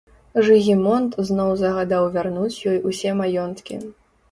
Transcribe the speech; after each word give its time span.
Жыгімонт 0.45 1.11
зноў 1.29 1.51
загадаў 1.61 2.09
вярнуць 2.17 2.61
ёй 2.73 2.83
усе 2.95 3.15
маёнткі. 3.23 3.81